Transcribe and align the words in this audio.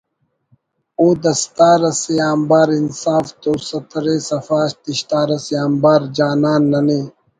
ءُ 1.05 1.07
دا 1.21 1.21
دستار 1.23 1.81
اسے 1.89 2.15
آنبار 2.31 2.69
انصاف 2.79 3.25
تو 3.41 3.51
ستر 3.69 4.05
ءِ 4.13 4.17
سفا 4.29 4.61
دشتار 4.83 5.29
اسے 5.35 5.55
آنبار 5.65 6.01
جانان 6.15 6.61
ننے 6.71 7.01